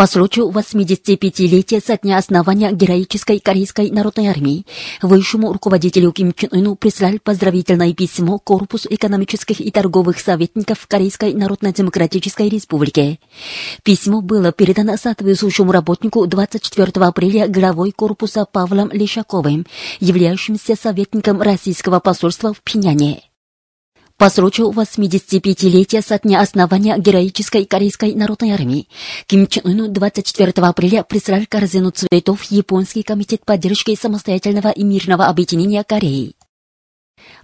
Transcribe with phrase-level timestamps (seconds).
[0.00, 4.64] По случаю 85-летия со дня основания героической Корейской народной армии,
[5.02, 12.48] высшему руководителю Ким Чен Ыну прислали поздравительное письмо Корпусу экономических и торговых советников Корейской Народно-Демократической
[12.48, 13.20] Республики.
[13.82, 19.66] Письмо было передано соответствующему работнику 24 апреля главой корпуса Павлом Лещаковым,
[20.00, 23.29] являющимся советником российского посольства в Пиняне.
[24.20, 28.86] По случаю 85-летия со дня основания героической Корейской народной армии
[29.26, 35.82] Ким Чен Ыну 24 апреля прислали корзину цветов Японский комитет поддержки самостоятельного и мирного объединения
[35.84, 36.34] Кореи.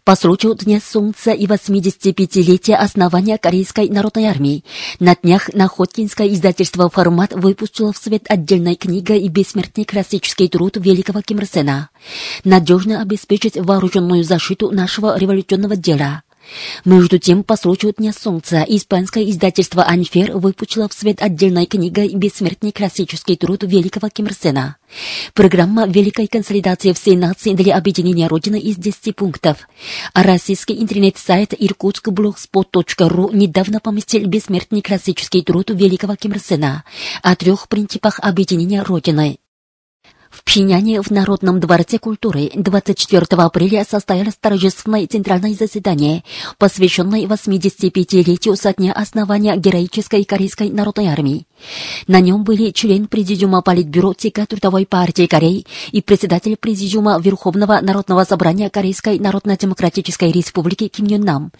[0.04, 4.62] По случаю Дня Солнца и 85-летия основания Корейской народной армии
[5.00, 11.22] на днях Находкинское издательство «Формат» выпустило в свет отдельной книгой и бессмертный классический труд великого
[11.22, 11.88] Ким Ир
[12.44, 16.22] «Надежно обеспечить вооруженную защиту нашего революционного дела».
[16.84, 22.72] Между тем, по случаю Дня Солнца, испанское издательство «Анфер» выпустило в свет отдельной книгой «Бессмертный
[22.72, 24.76] классический труд великого Ким Ир Сена».
[25.34, 29.68] Программа великой консолидации всей нации для объединения Родины из 10 пунктов.
[30.12, 36.84] А российский интернет-сайт irkutskblogspot.ru недавно поместил бессмертный классический труд великого Ким Ир Сена
[37.22, 39.38] о трех принципах объединения Родины.
[40.36, 46.24] В Пхеняне в Народном дворце культуры 24 апреля состоялось торжественное центральное заседание,
[46.58, 51.46] посвященное 85-летию со дня основания героической Корейской народной армии.
[52.06, 58.24] На нем были член Президиума Политбюро ЦК Трудовой партии Кореи и председатель Президиума Верховного Народного
[58.24, 61.52] собрания Корейской Народно-Демократической Республики Ким Юн Нам,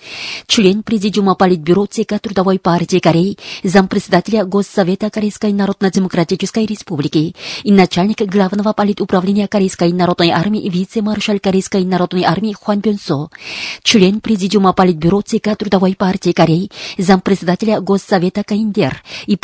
[0.46, 8.72] член Президиума Политбюро ЦК Трудовой партии Кореи, зампредседателя Госсовета Корейской Народно-Демократической Республики и начальник главного
[8.72, 13.30] политуправления Корейской Народной армии вице-маршал Корейской Народной армии Хуан Бён Со,
[13.82, 19.36] член Президиума Политбюро ЦК Трудовой партии Кореи, зампредседателя Госсовета КНДР и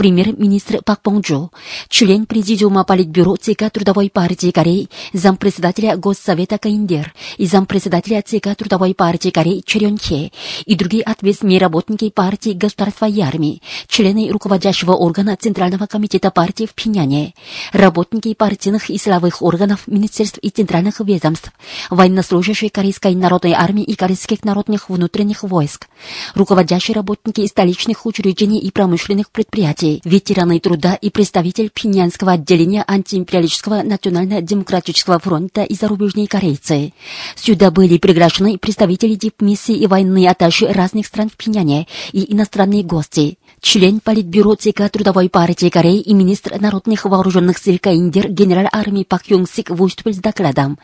[0.42, 1.50] премьер-министр Пак Понджо,
[1.88, 9.30] член Президиума Политбюро ЦК Трудовой партии Кореи, зампредседателя Госсовета КНДР и зампредседателя ЦК Трудовой партии
[9.30, 10.32] Кореи Черен Хе
[10.66, 16.74] и другие ответственные работники партии государства и армии, члены руководящего органа Центрального комитета партии в
[16.74, 17.34] Пиняне,
[17.72, 21.52] работники партийных и силовых органов, министерств и центральных ведомств,
[21.90, 25.88] военнослужащие Корейской народной армии и корейских народных внутренних войск,
[26.34, 35.18] руководящие работники столичных учреждений и промышленных предприятий, ветераны труда и представитель Пинянского отделения антиимпериалистического национально-демократического
[35.18, 36.92] фронта и зарубежные корейцы.
[37.36, 43.38] Сюда были приглашены представители дипмиссии и военные атташи разных стран в Пиняне и иностранные гости
[43.62, 49.22] член Политбюро ЦК Трудовой партии Кореи и министр народных вооруженных сил КНДР генерал армии Пак
[49.28, 50.78] Юнг Сик выступил с докладом.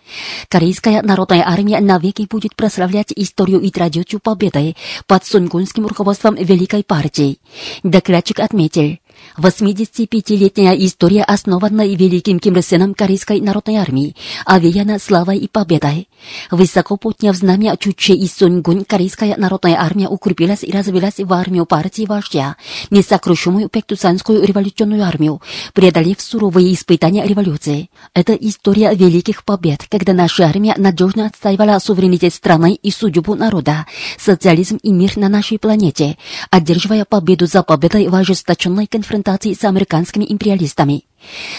[0.49, 4.77] Корейская народная армия навеки будет прославлять историю и традицию победы
[5.09, 7.39] под сунгунским руководством Великой партии.
[7.83, 8.99] Докладчик отметил,
[9.39, 16.09] 85-летняя история основана великим Ким Ир Сеном Корейской народной армии, овеяна славой и победой.
[16.51, 22.07] Высоко подняв знамя Чуче и Сунгун, Корейская народная армия укрепилась и развилась в армию партии
[22.07, 22.57] вождя,
[22.91, 25.41] несокрушимую Пектусанскую революционную армию,
[25.75, 27.91] преодолев суровые испытания революции.
[28.15, 33.87] Это история великих побед, когда наша армия надежно отстаивала суверенитет страны и судьбу народа,
[34.19, 36.19] социализм и мир на нашей планете,
[36.51, 41.05] одерживая победу за победой в ожесточенной конфронтации с американскими империалистами.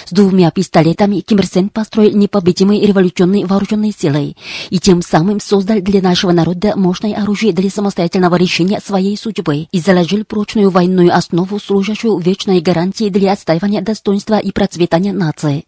[0.06, 4.36] С двумя пистолетами Ким Ир Сен построил непобедимые революционные вооруженные силы
[4.70, 9.80] и тем самым создал для нашего народа мощное оружие для самостоятельного решения своей судьбы и
[9.80, 15.66] заложил прочную военную основу, служащую вечной гарантией для отстаивания достоинства и процветания нации.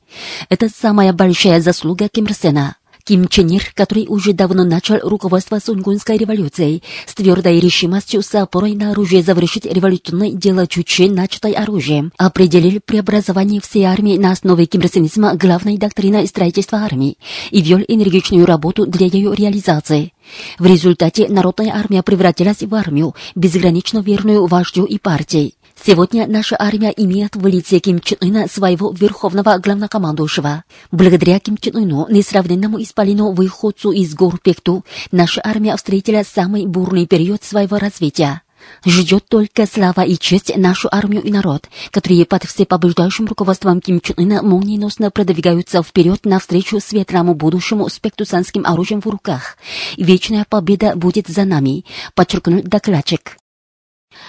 [0.49, 2.75] Это самая большая заслуга Ким Ир Сена.
[3.03, 8.75] Ким Чен Ир, который уже давно начал руководство Сунгунской революцией, с твердой решимостью с опорой
[8.75, 15.35] на оружие завершить революционное дело Чуче, начатой оружием, определил преобразование всей армии на основе кимрсенизма
[15.35, 17.17] главной доктриной строительства армии
[17.49, 20.13] и вел энергичную работу для ее реализации.
[20.59, 25.55] В результате народная армия превратилась в армию, безгранично верную вождю и партии.
[25.83, 30.63] Сегодня наша армия имеет в лице Ким Чен Ына своего верховного главнокомандующего.
[30.91, 37.07] Благодаря Ким Чен Ыну, несравненному исполину выходцу из гор Пекту, наша армия встретила самый бурный
[37.07, 38.43] период своего развития.
[38.85, 44.17] Ждет только слава и честь нашу армию и народ, которые под всепобеждающим руководством Ким Чен
[44.19, 49.57] Ына молниеносно продвигаются вперед навстречу светлому будущему с пектусанским оружием в руках.
[49.97, 53.40] Вечная победа будет за нами, подчеркнул докладчик.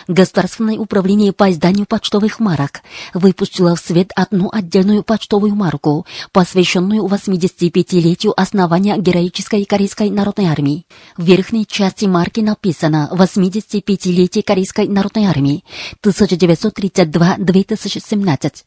[0.08, 2.82] Государственное управление по изданию почтовых марок
[3.14, 10.84] выпустило в свет одну отдельную почтовую марку, посвященную 85-летию основания героической Корейской народной армии.
[11.17, 15.62] В верхней части марки написано «85-летие Корейской народной армии
[16.02, 18.64] 1932-2017».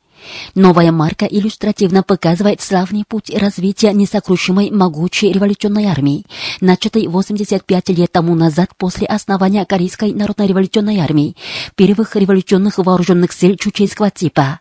[0.56, 6.26] Новая марка иллюстративно показывает славный путь развития несокрушимой могучей революционной армии,
[6.62, 11.36] начатой 85 лет тому назад после основания Корейской народной революционной армии,
[11.76, 14.60] первых революционных вооруженных сил чучейского типа.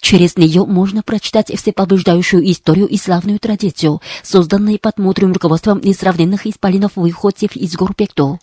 [0.00, 7.56] Через нее можно прочитать всепобеждающую историю и славную традицию, созданные под мудрым руководством несравненных исполинов-выходцев
[7.56, 8.38] из гор Пекто.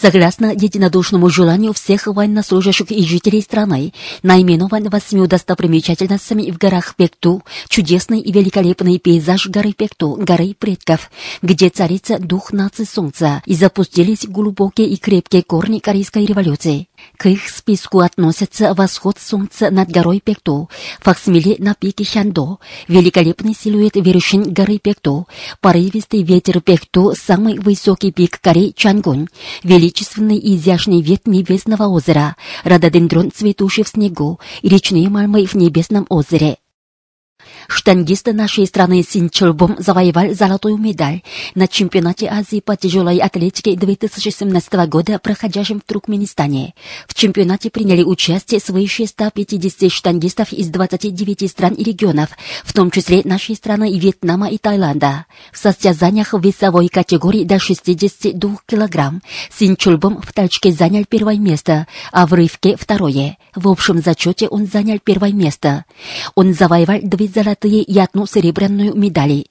[0.00, 3.92] Согласно единодушному желанию всех военнослужащих и жителей страны,
[4.22, 11.10] наименован восьмью достопримечательностями в горах Пекту, чудесный и великолепный пейзаж горы Пекту, горы предков,
[11.42, 16.86] где царится дух нации солнца, и запустились глубокие и крепкие корни Корейской революции.
[17.16, 23.96] К их списку относятся восход солнца над горой Пекту, факсимиле на пике Хяндо, великолепный силуэт
[23.96, 25.26] вершин горы Пекту,
[25.60, 29.28] порывистый ветер Пекту, самый высокий пик горы Чангун,
[29.62, 36.06] величественный и изящный вид небесного озера, рододендрон, цветущий в снегу, и речные мальмы в небесном
[36.08, 36.58] озере.
[37.68, 41.20] Штангист нашей страны Син Чолбом завоевал золотую медаль
[41.54, 46.72] на чемпионате Азии по тяжелой атлетике 2017 года, проходящем в Туркменистане.
[47.06, 52.30] В чемпионате приняли участие свыше 150 штангистов из 29 стран и регионов,
[52.64, 55.26] в том числе нашей страны Вьетнама и Таиланда.
[55.52, 61.86] В состязаниях в весовой категории до 62 килограмм Син Чолбом в толчке занял первое место,
[62.12, 63.36] а в рывке второе.
[63.54, 65.84] В общем зачете он занял первое место.
[66.34, 69.46] Он завоевал две золотые и одну серебряную медали.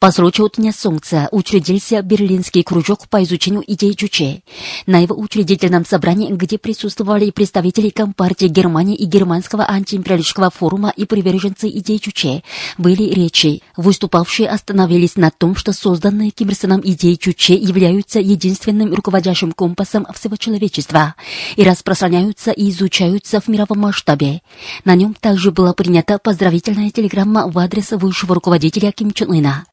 [0.00, 4.42] По случаю Дня Солнца учредился Берлинский кружок по изучению идей Чуче.
[4.86, 11.68] На его учредительном собрании, где присутствовали представители Компартии Германии и Германского антиимпериалистического форума и приверженцы
[11.68, 12.42] идей Чуче,
[12.76, 13.62] были речи.
[13.76, 20.06] Выступавшие остановились на том, что созданные Ким Ир Сеном идеи Чуче являются единственным руководящим компасом
[20.14, 21.14] всего человечества
[21.56, 24.42] и распространяются и изучаются в мировом масштабе.
[24.84, 29.64] На нем также была принята поздравительная телеграмма в адрес высшего руководителя Ким Чен Ына.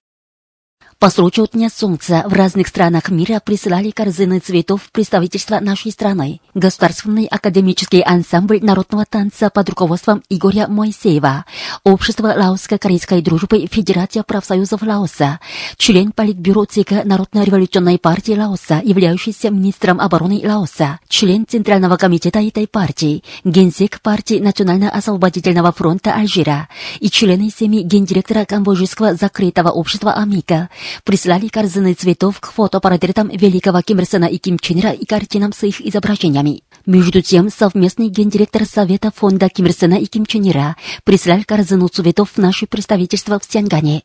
[1.02, 6.42] По случаю Дня Солнца в разных странах мира присылали корзины цветов в представительства нашей страны.
[6.54, 11.46] Государственный академический ансамбль народного танца под руководством Игоря Моисеева,
[11.84, 15.40] Общество Лаоско-Корейской дружбы Федерация профсоюзов Лаоса,
[15.78, 23.24] член Политбюро ЦК Народно-революционной партии Лаоса, являющийся министром обороны Лаоса, член Центрального комитета этой партии,
[23.44, 26.70] генсек партии Национально-освободительного фронта Алжира
[27.00, 30.70] и члены семьи гендиректора Камбоджийского закрытого общества Амика
[31.04, 35.54] прислали корзины цветов к фотопортретам великого Ким Ир Сена и Ким Чен Ира и картинам
[35.54, 36.64] с их изображениями.
[36.86, 41.88] Между тем, совместный гендиректор Совета фонда Ким Ир Сена и Ким Чен Ира прислал корзину
[41.88, 44.04] цветов в наше представительство в Сянгане.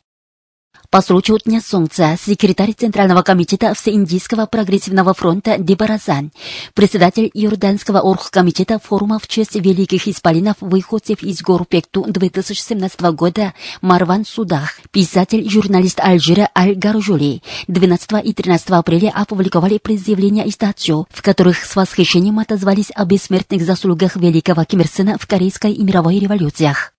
[0.90, 6.30] По случаю Дня Солнца секретарь Центрального комитета Всеиндийского прогрессивного фронта Дебаразан,
[6.74, 14.24] председатель Иорданского оргкомитета форума в честь великих исполинов выходцев из гор Пекту 2017 года Марван
[14.24, 21.64] Судах, писатель, журналист Алжира Аль-Гаржули 12 и 13 апреля опубликовали предъявления и статью, в которых
[21.64, 26.95] с восхищением отозвались о бессмертных заслугах великого Ким Ир в Корейской и мировой революциях.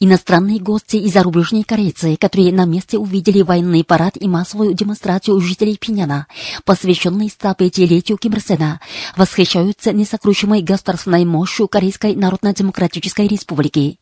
[0.00, 5.76] Иностранные гости и зарубежные корейцы, которые на месте увидели военный парад и массовую демонстрацию жителей
[5.76, 6.26] Пиняна,
[6.64, 8.80] посвященной 105-летию Ким Ир Сена,
[9.16, 13.98] восхищаются несокрушимой государственной мощью Корейской Народно-Демократической Республики.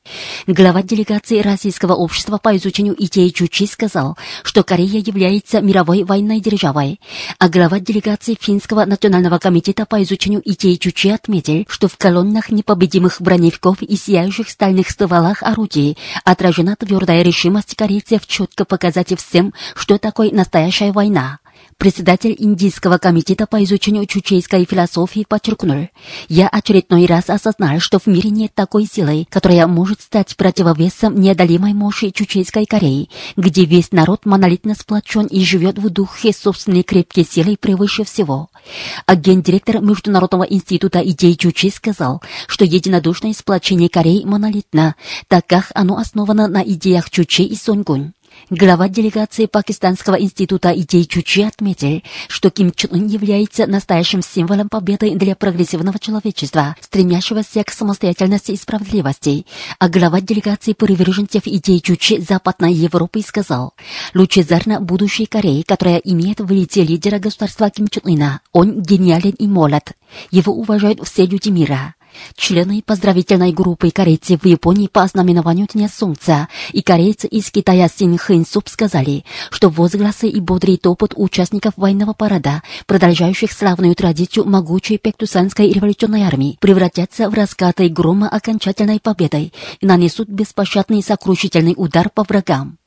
[0.46, 7.00] Глава делегации Российского общества по изучению идей Чучи сказал, что Корея является мировой военной державой,
[7.38, 13.20] а глава делегации Финского национального комитета по изучению идей Чучи отметил, что в колоннах непобедимых
[13.20, 20.30] броневиков и сияющих стальных стволах орудий отражена твердая решимость корейцев четко показать всем, что такое
[20.32, 21.38] настоящая война.
[21.82, 25.88] Председатель Индийского комитета по изучению чучейской философии подчеркнул,
[26.28, 31.72] «Я очередной раз осознал, что в мире нет такой силы, которая может стать противовесом неодолимой
[31.72, 37.56] мощи чучейской Кореи, где весь народ монолитно сплочен и живет в духе собственной крепкой силы
[37.56, 38.48] превыше всего».
[39.06, 44.94] А гендиректор Международного института идей Чучи сказал, что единодушное сплочение Кореи монолитно,
[45.26, 48.12] так как оно основано на идеях Чучи и Сонгунь.
[48.54, 55.14] Глава делегации Пакистанского института идей Чучи отметил, что Ким Чен Ын является настоящим символом победы
[55.14, 59.46] для прогрессивного человечества, стремящегося к самостоятельности и справедливости.
[59.78, 63.72] А глава делегации приверженцев идей Чучи Западной Европы сказал,
[64.12, 68.42] лучезарно будущей Кореи, которая имеет в лице лидера государства Ким Чен Ына.
[68.52, 69.92] Он гениален и молод.
[70.30, 71.94] Его уважают все люди мира.
[72.36, 78.16] Члены поздравительной группы корейцев в Японии по ознаменованию Дня Солнца и корейцы из Китая Син
[78.18, 84.98] Хэн Суп сказали, что возгласы и бодрый топот участников военного парада, продолжающих славную традицию могучей
[84.98, 92.24] Пектусанской революционной армии, превратятся в раскаты грома окончательной победой и нанесут беспощадный сокрушительный удар по
[92.24, 92.78] врагам.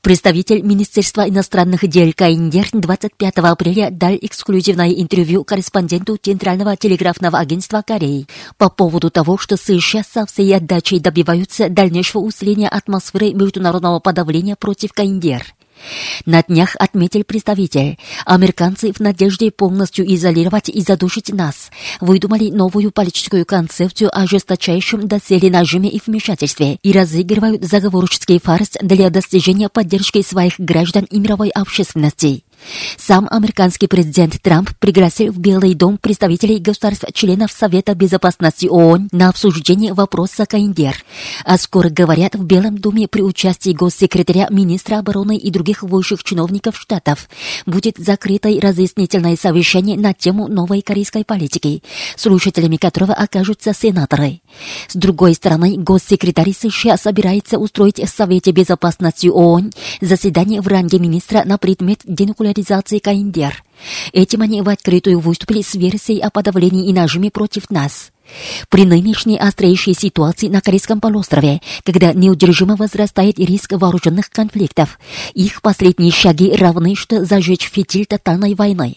[0.00, 8.26] Представитель Министерства иностранных дел Каиндер 25 апреля дал эксклюзивное интервью корреспонденту Центрального телеграфного агентства Кореи
[8.56, 14.92] по поводу того, что США со всей отдачей добиваются дальнейшего усиления атмосферы международного подавления против
[14.92, 15.44] Каиндер.
[16.26, 21.70] На днях отметил представитель, американцы в надежде полностью изолировать и задушить нас
[22.00, 29.10] выдумали новую политическую концепцию о жесточайшем доселе нажиме и вмешательстве и разыгрывают заговорческий фарс для
[29.10, 32.44] достижения поддержки своих граждан и мировой общественности.
[32.96, 39.94] Сам американский президент Трамп пригласил в Белый дом представителей государств-членов Совета безопасности ООН на обсуждение
[39.94, 41.02] вопроса Каиндер.
[41.44, 46.78] А скоро, говорят, в Белом доме при участии госсекретаря, министра обороны и других высших чиновников
[46.78, 47.28] штатов
[47.66, 51.82] будет закрытой разъяснительное совещание на тему новой корейской политики,
[52.16, 54.40] слушателями которого окажутся сенаторы.
[54.88, 61.42] С другой стороны, госсекретарь США собирается устроить в Совете безопасности ООН заседание в ранге министра
[61.44, 63.62] на предмет денукуляризации популяризации Каиндер.
[64.12, 68.10] Этим они в открытую выступили с версией о подавлении и нажиме против нас.
[68.68, 74.98] При нынешней острейшей ситуации на Корейском полуострове, когда неудержимо возрастает риск вооруженных конфликтов,
[75.34, 78.96] их последние шаги равны, что зажечь фитиль тотальной войны.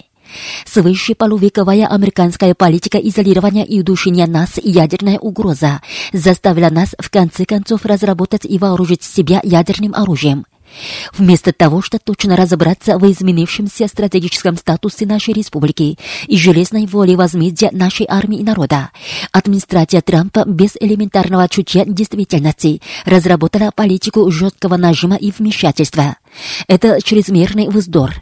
[0.65, 5.81] Свыше полувековая американская политика изолирования и удушения нас и ядерная угроза
[6.11, 10.45] заставила нас в конце концов разработать и вооружить себя ядерным оружием.
[11.17, 17.69] Вместо того, чтобы точно разобраться в изменившемся стратегическом статусе нашей республики и железной воле возмездия
[17.71, 18.91] нашей армии и народа,
[19.31, 26.17] администрация Трампа без элементарного чутья действительности разработала политику жесткого нажима и вмешательства.
[26.67, 28.13] Это чрезмерный вздор.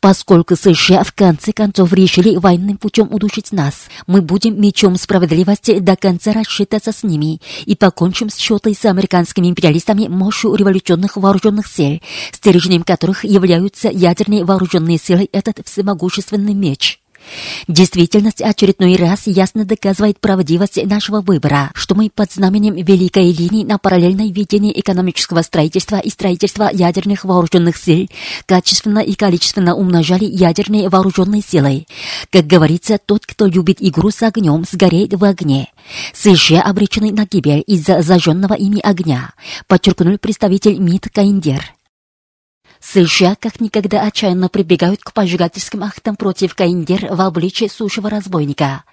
[0.00, 5.96] Поскольку США в конце концов решили военным путем удушить нас, мы будем мечом справедливости до
[5.96, 12.00] конца рассчитаться с ними и покончим с счетой с американскими империалистами мощью революционных вооруженных сил,
[12.32, 17.00] стержнем которых являются ядерные вооруженные силы этот всемогущественный меч.
[17.68, 23.78] Действительность очередной раз ясно доказывает правдивость нашего выбора, что мы под знаменем Великой линии на
[23.78, 28.08] параллельное ведение экономического строительства и строительства ядерных вооруженных сил
[28.46, 31.86] качественно и количественно умножали ядерные вооруженные силы.
[32.30, 35.68] Как говорится, тот, кто любит игру с огнем, сгорит в огне.
[36.14, 39.32] США обречены на гибель из-за зажженного ими огня,
[39.66, 41.79] подчеркнул представитель МИД Каиндер.
[42.80, 48.84] США как никогда отчаянно прибегают к поджигательским актам против Каиндер в обличии сущего разбойника.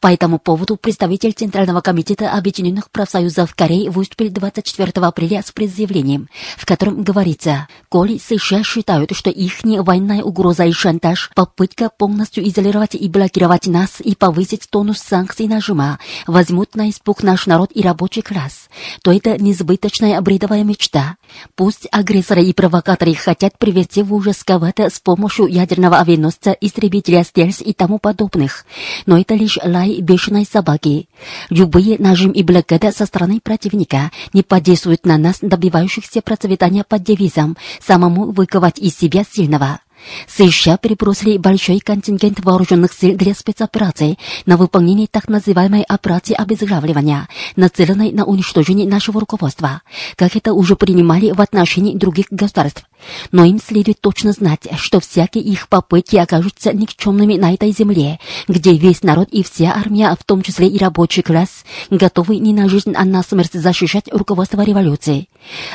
[0.00, 6.66] По этому поводу представитель Центрального комитета Объединенных профсоюзов Кореи выступил 24 апреля с предъявлением, в
[6.66, 13.08] котором говорится, коли США считают, что их военная угроза и шантаж, попытка полностью изолировать и
[13.08, 18.68] блокировать нас и повысить тонус санкций нажима, возьмут на испуг наш народ и рабочий класс,
[19.02, 21.16] то это несбыточная бредовая мечта.
[21.56, 27.60] Пусть агрессоры и провокаторы хотят привести в ужас кого-то с помощью ядерного авианосца, истребителя стельс
[27.60, 28.64] и тому подобных.
[29.06, 31.08] Но это лишь лай бешеной собаки.
[31.50, 37.56] Любые нажим и блокада со стороны противника не подействуют на нас, добивающихся процветания под девизом
[37.80, 39.80] «самому выковать из себя сильного».
[40.26, 48.12] США перебросили большой контингент вооруженных сил для спецопераций на выполнение так называемой операции обезглавливания, нацеленной
[48.12, 49.82] на уничтожение нашего руководства,
[50.16, 52.84] как это уже принимали в отношении других государств.
[53.30, 58.76] Но им следует точно знать, что всякие их попытки окажутся никчемными на этой земле, где
[58.76, 62.94] весь народ и вся армия, в том числе и рабочий класс, готовы не на жизнь,
[62.96, 65.28] а на смерть защищать руководство революции.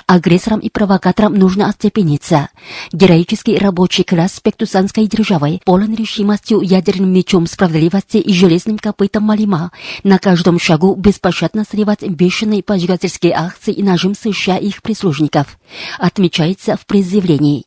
[0.05, 2.49] Агрессорам и провокаторам нужно остепениться.
[2.93, 9.71] Героический рабочий класс Пектусанской державы полон решимостью ядерным мечом справедливости и железным копытом Малима
[10.03, 15.57] на каждом шагу беспощадно срывать бешеные поджигательские акции и нажим США и их прислужников.
[15.99, 17.65] Отмечается в призыве заявлений.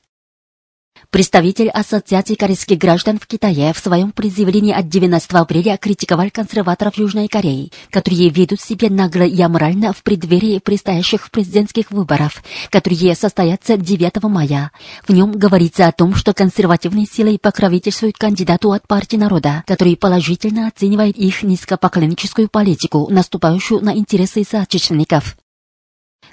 [1.10, 7.26] Представитель Ассоциации корейских граждан в Китае в своем предъявлении от 19 апреля критиковал консерваторов Южной
[7.26, 14.22] Кореи, которые ведут себя нагло и аморально в преддверии предстоящих президентских выборов, которые состоятся 9
[14.24, 14.70] мая.
[15.08, 20.68] В нем говорится о том, что консервативные силы покровительствуют кандидату от партии народа, который положительно
[20.68, 25.36] оценивает их низкопоклонническую политику, наступающую на интересы соотечественников.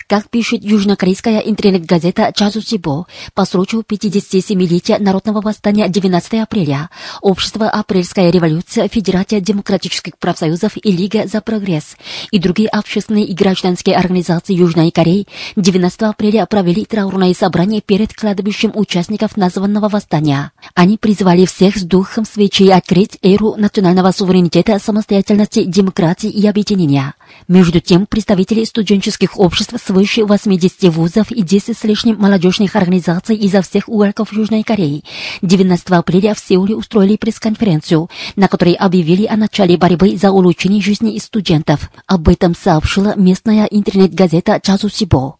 [0.08, 6.90] Как пишет южнокорейская интернет-газета Чазусибо, по случаю 57-летия Народного восстания 12 апреля,
[7.22, 11.98] Общество «Апрельская революция», Федерация демократических профсоюзов и Лига за прогресс
[12.32, 18.72] и другие общественные и гражданские организации Южной Кореи 19 апреля провели траурное собрание перед кладбищем
[18.76, 20.54] участников названного восстания.
[20.74, 27.14] Они призвали всех с духом свечей открыть эру национального суверенитета, самостоятельности, демократии и объединения.
[27.48, 33.62] Между тем, представители студенческих обществ свыше 80 вузов и 10 с лишним молодежных организаций изо
[33.62, 35.04] всех уголков Южной Кореи
[35.42, 41.18] 19 апреля в Сеуле устроили пресс-конференцию, на которой объявили о начале борьбы за улучшение жизни
[41.20, 41.90] студентов.
[42.06, 45.37] Об этом сообщила местная интернет-газета Чазусибо.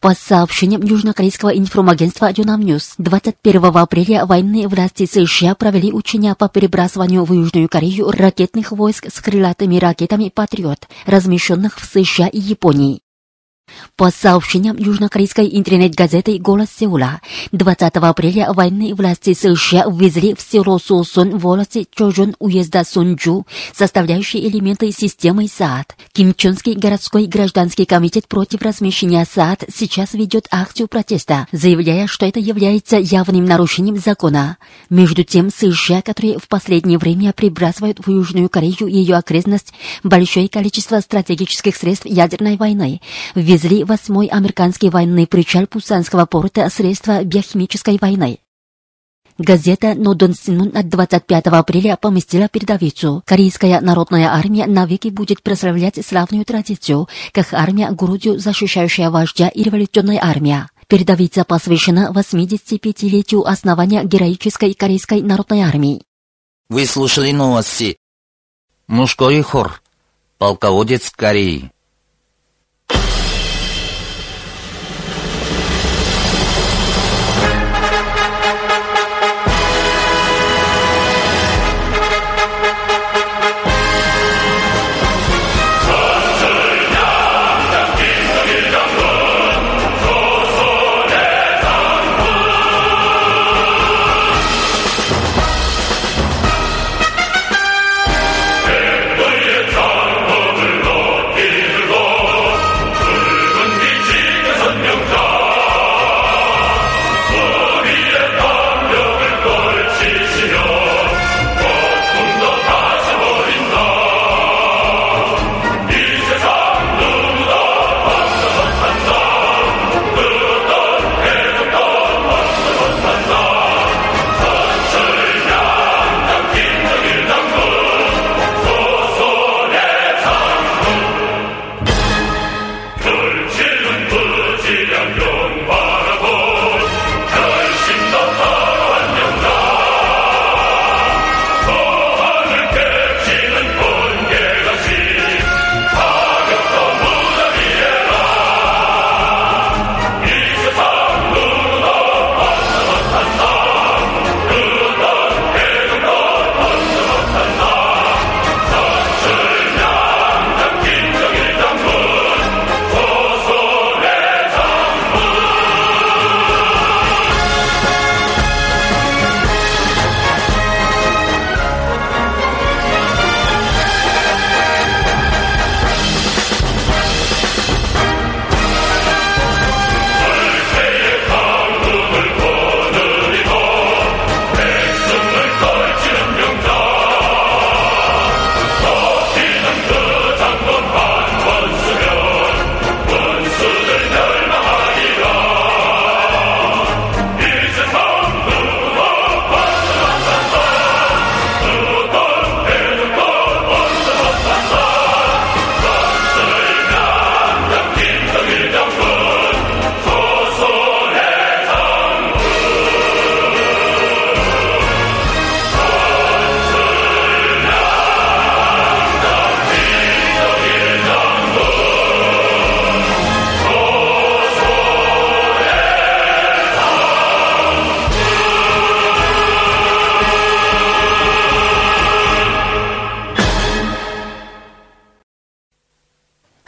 [0.00, 7.24] По сообщениям южнокорейского информагентства Юнап News, 21 апреля военные власти США провели учения по перебрасыванию
[7.24, 13.00] в Южную Корею ракетных войск с крылатыми ракетами «Патриот», размещенных в США и Японии.
[13.96, 21.30] По сообщениям южнокорейской интернет-газеты «Голос Сеула», 20 апреля военные власти США ввезли в село Сосон
[21.30, 25.96] в волосе Чожон уезда Сунджу, составляющие элементы системы СААД.
[26.12, 32.98] Кимчонский городской гражданский комитет против размещения СААД сейчас ведет акцию протеста, заявляя, что это является
[32.98, 34.58] явным нарушением закона.
[34.90, 40.48] Между тем, США, которые в последнее время прибрасывают в Южную Корею и ее окрестность большое
[40.48, 43.00] количество стратегических средств ядерной войны,
[43.56, 48.38] ввезли восьмой американский военный причал Пусанского порта средства биохимической войны.
[49.38, 53.22] Газета «Нодон Синун» от 25 апреля поместила передовицу.
[53.26, 60.20] Корейская народная армия навеки будет прославлять славную традицию, как армия грудью защищающая вождя и революционная
[60.22, 60.68] армия.
[60.86, 66.02] Передовица посвящена 85-летию основания героической корейской народной армии.
[66.68, 67.98] Вы слушали новости.
[68.86, 69.82] Мужской хор.
[70.38, 71.70] Полководец Кореи.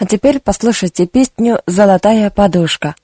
[0.08, 2.94] теперь послушайте песню «Золотая подушка».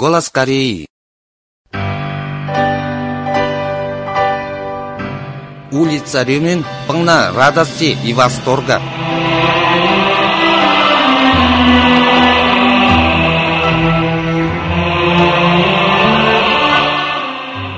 [0.00, 0.86] Голос Кореи.
[5.72, 8.80] Улица Рюмин полна радости и восторга.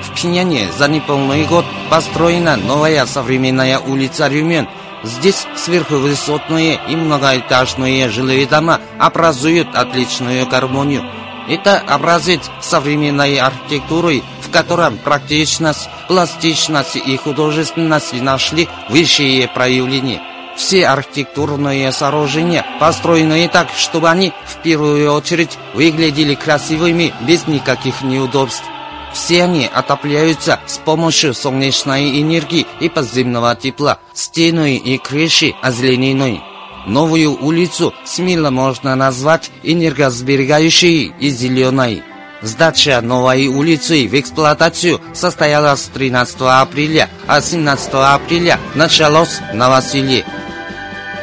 [0.00, 4.68] В Пхеньяне за неполный год построена новая современная улица Рюмин–
[5.02, 11.02] Здесь сверхвысотные и многоэтажные жилые дома образуют отличную гармонию–
[11.48, 20.22] это образец современной архитектуры, в котором практичность, пластичность и художественность нашли высшие проявления.
[20.56, 28.64] Все архитектурные сооружения построены так, чтобы они в первую очередь выглядели красивыми без никаких неудобств.
[29.12, 36.51] Все они отопляются с помощью солнечной энергии и подземного тепла, стены и крыши озеленены.
[36.86, 42.02] Новую улицу смело можно назвать энергосберегающей и зеленой.
[42.42, 50.24] Сдача новой улицы в эксплуатацию состоялась 13 апреля, а 17 апреля началось новоселье.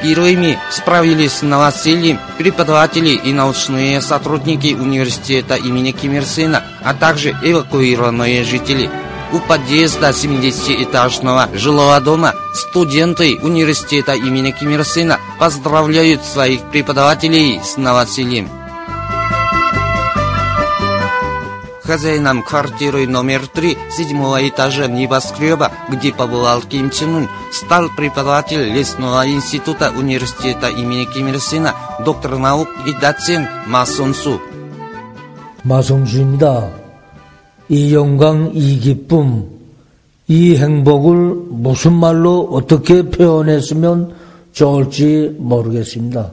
[0.02, 7.32] Первыми справились с новосельем преподаватели и научные сотрудники университета имени Ким Ир Сена, а также
[7.44, 8.90] эвакуированные жители
[9.32, 17.78] у подъезда 70-этажного жилого дома студенты университета имени Ким Ир Сына поздравляют своих преподавателей с
[17.78, 18.50] новосельем.
[21.90, 29.28] хозяином квартиры номер три седьмого этажа небоскреба, где побывал Ким Чен Ун, стал преподаватель лесного
[29.28, 31.74] института университета имени Ким Ир Сына,
[32.06, 34.40] доктор наук и доцент Ма Сон Су.
[35.64, 35.82] 마
[37.69, 39.49] 이 영광, 이 기쁨,
[40.29, 41.17] 이 행복을
[41.51, 44.15] 무슨 말로 어떻게 표현했으면
[44.53, 46.33] 좋을지 모르겠습니다.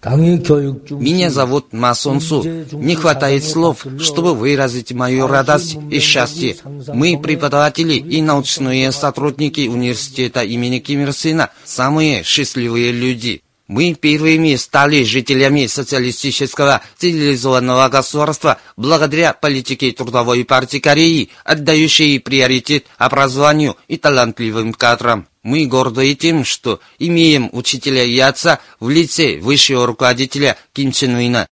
[0.00, 2.44] 당의 교육 중 Меня зовут Ма Сон Су.
[2.74, 6.54] Не хватает слов, чтобы выразить мою радость и счастье.
[6.94, 13.42] Мы, преподаватели и научные сотрудники университета имени Ким Ир Сена, самые счастливые люди.
[13.70, 23.76] Мы первыми стали жителями социалистического цивилизованного государства благодаря политике Трудовой партии Кореи, отдающей приоритет образованию
[23.88, 25.26] и талантливым кадрам.
[25.42, 31.46] Мы горды тем, что имеем учителя и отца в лице высшего руководителя Ким Чен Уина.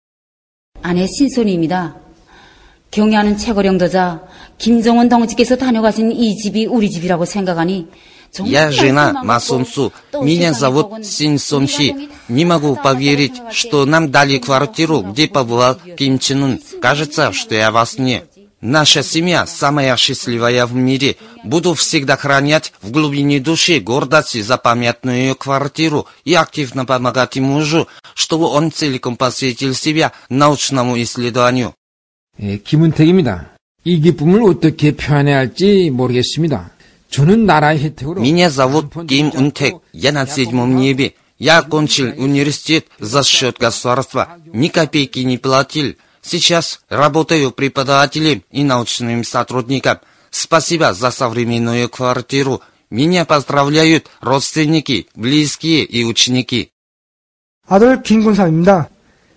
[0.82, 1.94] 아내 신손입니다.
[2.90, 4.22] 경애하는 최고령도자
[4.58, 9.92] 김정은 동지께서 다녀가신 이 집이 우리 집이라고 생각하니 정말 Я жена 말씀하고 Масунсу.
[10.12, 11.92] 또 Меня 세상에 зовут 복은 Син Сон Щи.
[11.92, 16.60] 우리 Не могу 가정이 поверить, 다 что нам дали квартиру, где побывал Ким Чен Ун.
[16.80, 18.24] Кажется, что я во сне.
[18.60, 21.16] Наша семья самая счастливая в мире.
[21.44, 28.46] Буду всегда хранять в глубине души гордость за памятную квартиру и активно помогать мужу, чтобы
[28.46, 31.74] он целиком посвятил себя научному исследованию.
[32.38, 33.50] 예, 김은택입니다.
[33.84, 36.70] 이 기쁨을 어떻게 표현해야 할지 모르겠습니다.
[37.14, 39.80] 저는 나라의 혜택으로 Меня зовут 한 Ким 번 Унтек.
[39.92, 41.14] Я на седьмом небе.
[41.38, 44.38] Я окончил университет за счет государства.
[44.46, 45.96] Ни копейки не платил.
[46.22, 49.98] Сейчас работаю преподавателем и научным сотрудником.
[50.30, 52.60] Спасибо за современную квартиру.
[52.90, 56.70] Меня поздравляют родственники, близкие и ученики.
[57.66, 58.88] 아들 김군삼입니다.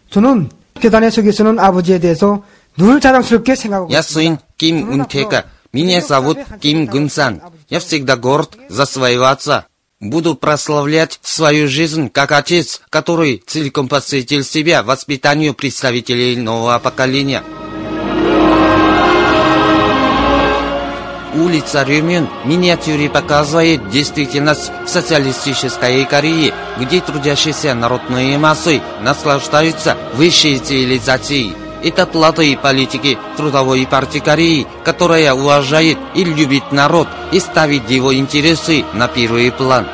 [0.10, 0.50] 저는
[0.80, 2.44] 계단에 서 계시는 아버지에 대해서
[2.78, 5.46] 늘 자랑스럽게 생각하고 Я сын Ким Унтека.
[5.73, 7.43] меня зовут Ким Гунсан.
[7.69, 9.67] Я всегда горд за своего отца.
[10.01, 17.43] Буду прославлять свою жизнь как отец, который целиком посвятил себя воспитанию представителей нового поколения.
[21.35, 31.68] Улица Рюмин в миниатюре показывает действительность социалистической Кореи, где трудящиеся народные массы наслаждаются высшей цивилизацией.
[31.83, 38.85] Это плоды политики Трудовой партии Кореи, которая уважает и любит народ и ставит его интересы
[38.95, 39.87] на первый план.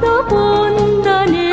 [0.00, 1.46] 바라본다네.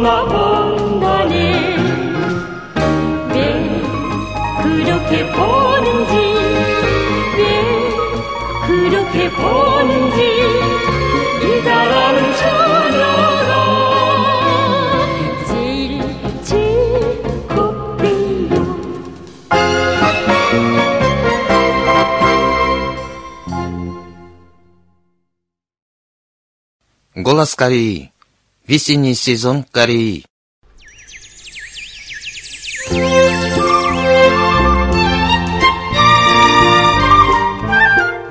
[0.00, 1.76] 누구나 본다네
[3.28, 3.36] 왜
[4.62, 6.14] 그렇게 보는지
[7.36, 7.40] 왜
[8.66, 10.18] 그렇게 보는지
[11.42, 13.50] 이 잘하는 처녀가
[15.46, 16.00] 제일
[16.42, 17.56] 즐겁대요
[27.22, 28.09] Голос Кореи.
[28.67, 30.23] Весенний сезон Кореи.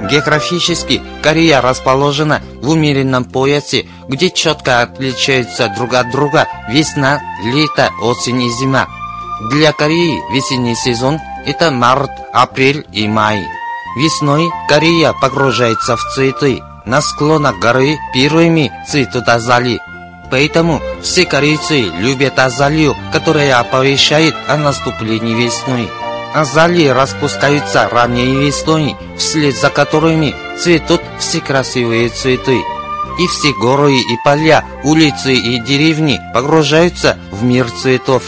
[0.08, 8.42] Географически Корея расположена в умеренном поясе, где четко отличаются друг от друга весна, лето, осень
[8.42, 8.88] и зима.
[9.50, 13.44] Для Кореи весенний сезон– это март, апрель и май.
[13.96, 16.62] Весной Корея погружается в цветы.
[16.86, 19.80] На склонах горы первыми цветут азалии.
[20.30, 25.88] Поэтому все корейцы любят азалию, которая оповещает о наступлении весны.
[26.32, 32.60] Азалии распускаются ранней весной, вслед за которыми цветут все красивые цветы.
[33.18, 38.22] И все горы и поля, улицы и деревни погружаются в мир цветов.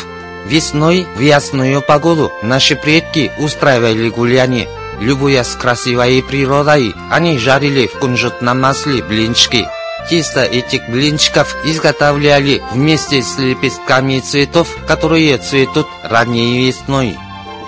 [0.46, 4.68] Весной в ясную погоду наши предки устраивали гуляние.
[4.98, 9.68] Любуясь красивой природой, они жарили в кунжутном масле блинчики.
[10.08, 17.16] Тесто этих блинчиков изготовляли вместе с лепестками цветов, которые цветут ранней весной.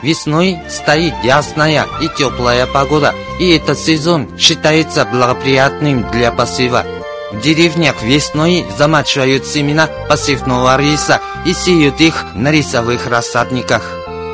[0.03, 6.85] Весной стоит ясная и теплая погода, и этот сезон считается благоприятным для посева.
[7.32, 13.82] В деревнях весной замачивают семена посевного риса и сеют их на рисовых рассадниках.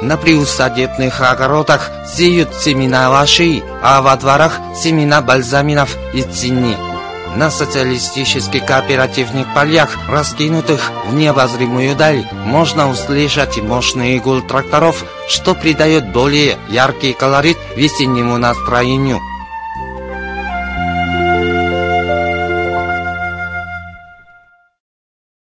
[0.03, 6.90] На приусадебных огородах сеют семена лаши, а во дворах семена бальзаминов и цинни.
[7.37, 16.13] На социалистических кооперативных полях, раскинутых в необозримую даль, можно услышать мощный гул тракторов, что придает
[16.13, 19.21] более яркий колорит весеннему настроению.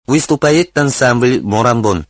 [0.05, 2.05] Выступает ансамбль «Морамбон».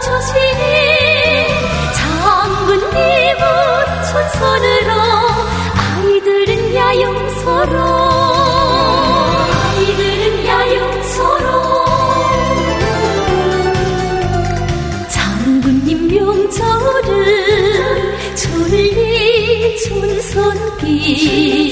[0.00, 0.62] 주시니
[1.94, 3.42] 장군님은
[4.10, 4.90] 촌선으로
[5.76, 7.76] 아이들은 야영서로
[9.76, 11.46] 아이들은 야영서로
[15.08, 17.10] 장군님 명절은
[18.36, 21.70] 천리 촌선길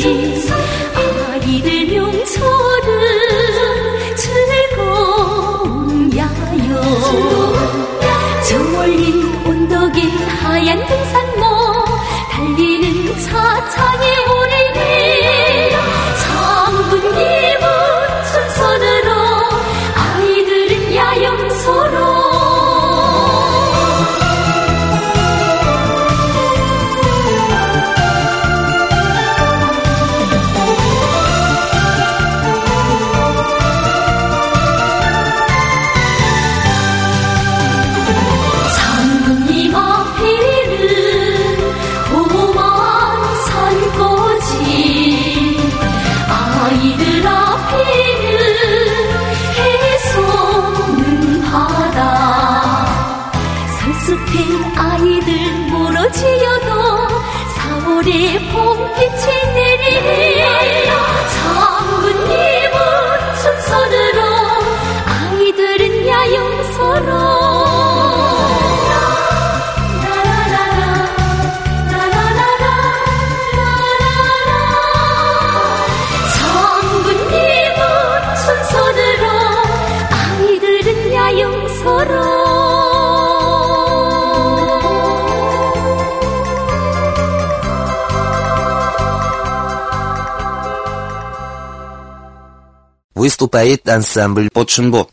[93.18, 95.08] Выступает ансамбль Починбо.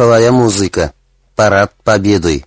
[0.00, 0.94] Духовая музыка.
[1.36, 2.46] Парад Победы.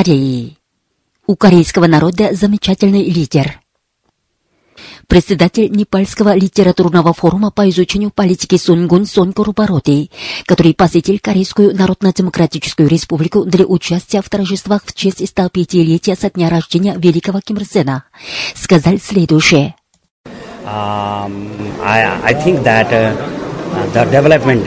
[0.00, 0.56] Кореи.
[1.26, 3.60] У корейского народа замечательный лидер.
[5.08, 10.10] Председатель Непальского литературного форума по изучению политики Сунгун Сонкорубароти,
[10.46, 16.96] который посетил Корейскую Народно-Демократическую Республику для участия в торжествах в честь 105-летия со дня рождения
[16.96, 18.04] великого Ким Ир Сена,
[18.54, 19.74] сказал следующее.
[20.64, 21.46] Um,
[21.82, 23.12] I, I think that uh,
[23.92, 24.66] the development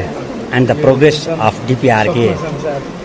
[0.51, 3.02] and the progress of DPRK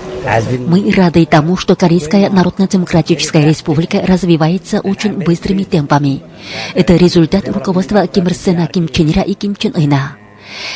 [0.66, 6.22] Мы рады тому, что Корейская Народно-Демократическая Республика развивается очень быстрыми темпами.
[6.74, 10.16] Это результат руководства Ким Ир Сена, Ким Чен Ира и Ким Чен Ына.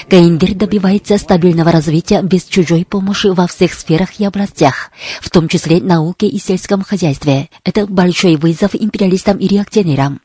[0.09, 4.90] КНДР добивается стабильного развития без чужой помощи во всех сферах и областях,
[5.20, 7.49] в том числе науке и сельском хозяйстве.
[7.64, 10.20] Это большой вызов империалистам и реакционерам.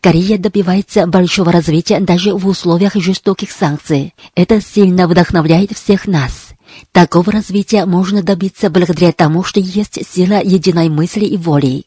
[0.00, 4.14] Корея добивается большого развития даже в условиях жестоких санкций.
[4.34, 6.47] Это сильно вдохновляет всех нас.
[6.92, 11.84] Такого развития можно добиться благодаря тому, что есть сила единой мысли и воли.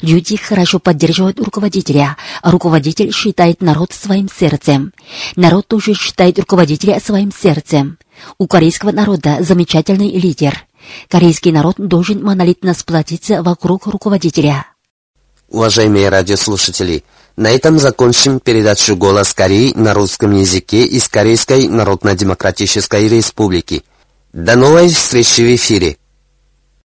[0.00, 4.92] Люди хорошо поддерживают руководителя, а руководитель считает народ своим сердцем.
[5.36, 7.98] Народ тоже считает руководителя своим сердцем.
[8.38, 10.64] У корейского народа замечательный лидер.
[11.08, 14.66] Корейский народ должен монолитно сплотиться вокруг руководителя.
[15.50, 17.04] Уважаемые радиослушатели,
[17.36, 23.82] на этом закончим передачу «Голос Кореи» на русском языке из Корейской Народно-Демократической Республики.
[24.38, 25.96] До новой встречи в эфире!